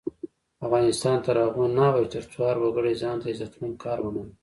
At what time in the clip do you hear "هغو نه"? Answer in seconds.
1.45-1.83